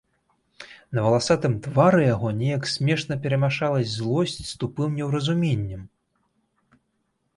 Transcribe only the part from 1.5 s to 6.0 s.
твары яго неяк смешна перамяшалася злосць з тупым неўразуменнем.